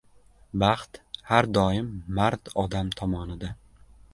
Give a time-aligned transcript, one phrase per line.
[0.61, 0.95] Baxt
[1.31, 3.53] har doim mard odam tomonida.